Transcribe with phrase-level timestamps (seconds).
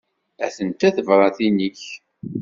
[0.45, 1.81] Atent-a tebratin-ik.